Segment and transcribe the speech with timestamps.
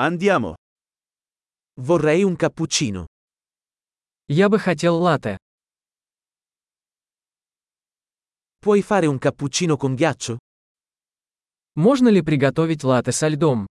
[0.00, 0.54] Andiamo.
[1.80, 3.06] Vorrei un cappuccino.
[4.28, 5.38] Я бы хотел латте.
[8.60, 10.38] Puoi fare un cappuccino con ghiaccio?
[11.74, 13.66] Можно ли приготовить латте со льдом?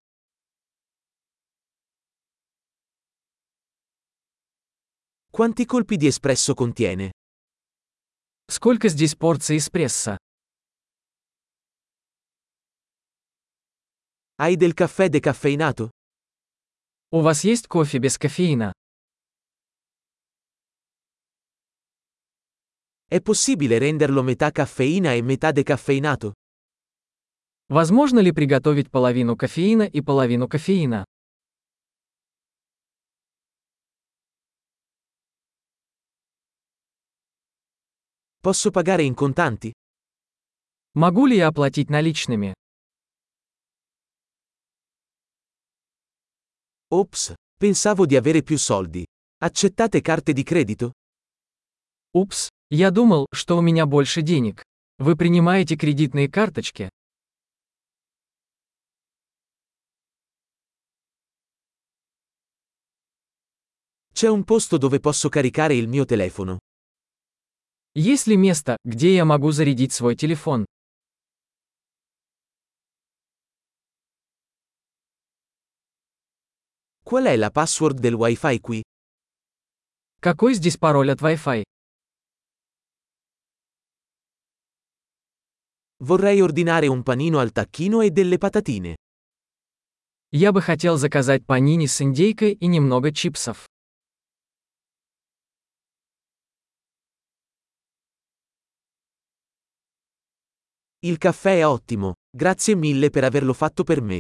[5.30, 7.11] Quanti colpi di espresso contiene?
[8.46, 10.16] Сколько здесь порций эспрессо?
[14.36, 15.91] Hai del caffè decaffeinato?
[17.14, 18.73] У вас есть кофе без кофеина?
[23.06, 26.32] È possibile renderlo metà caffeina e metà decaffeinato?
[27.69, 31.05] Возможно ли приготовить половину кофеина и половину кофеина?
[38.41, 39.70] Posso pagare in contanti?
[40.94, 42.55] Могу ли я оплатить наличными?
[46.94, 49.05] Ops, pensavo di avere più soldi.
[49.41, 50.92] Accettate carte di credito?
[52.14, 54.64] Упс, я думал, что у меня больше денег.
[54.97, 56.89] Вы принимаете кредитные карточки?
[64.11, 66.58] C'è un posto dove posso caricare il mio telefono.
[67.94, 70.66] Есть ли место, где я могу зарядить свой телефон?
[77.03, 78.81] Qual è la password del wifi qui?
[80.22, 81.64] Какой здесь пароль от Wi-Fi?
[86.00, 88.95] Vorrei ordinare un panino al tacchino e delle patatine.
[90.31, 93.66] Я бы хотел заказать панини с индейкой и немного чипсов.
[101.02, 104.19] Il caffè è ottimo, grazie mille per averlo fatto per me.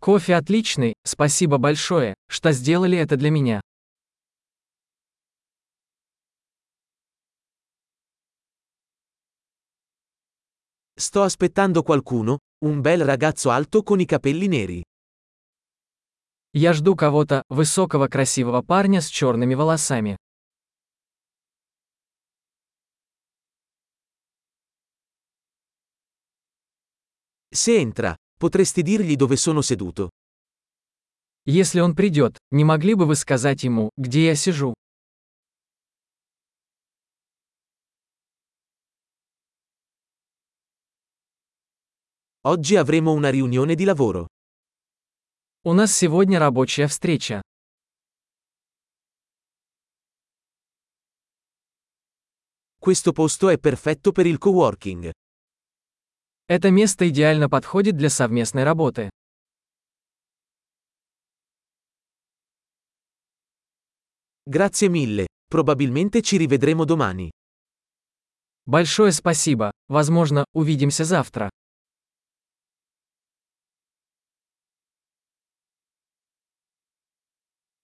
[0.00, 3.60] Кофе отличный, спасибо большое, что сделали это для меня.
[10.96, 14.82] Sto aspettando qualcuno, un bel ragazzo alto con i capelli neri.
[16.54, 20.16] Я жду кого-то, высокого красивого парня с черными волосами.
[27.52, 30.09] Se entra, potresti dirgli dove sono seduto.
[31.45, 34.73] Если он придет, не могли бы вы сказать ему, где я сижу?
[42.47, 44.27] Oggi avremo una riunione di lavoro.
[45.63, 47.41] У нас сегодня рабочая встреча.
[52.77, 55.11] Questo posto è perfetto per il coworking.
[56.50, 59.08] Это место идеально подходит для совместной работы.
[64.48, 67.30] Grazie mille, probabilmente ci rivedremo domani.
[68.66, 71.50] Большое спасибо, возможно, увидимся завтра.